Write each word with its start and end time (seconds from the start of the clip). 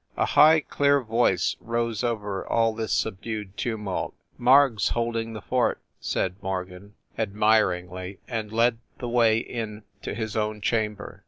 A 0.17 0.25
high, 0.25 0.61
clear 0.61 0.99
laugh 1.07 1.53
rose 1.59 2.03
over 2.03 2.43
all 2.47 2.73
this 2.73 2.91
subdued 2.91 3.55
tumult. 3.55 4.15
"Marg 4.35 4.77
s 4.77 4.87
holding 4.87 5.33
the 5.33 5.43
fort!" 5.43 5.79
said 5.99 6.41
Morgan, 6.41 6.95
admir 7.19 7.85
ingly, 7.87 8.17
and 8.27 8.51
led 8.51 8.79
the 8.97 9.07
way 9.07 9.37
in 9.37 9.83
to 10.01 10.15
his 10.15 10.35
own 10.35 10.59
chamber. 10.59 11.19